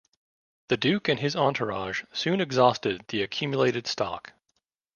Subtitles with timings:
[0.69, 4.33] The duke and his entourage soon exhausted the accumulated stock.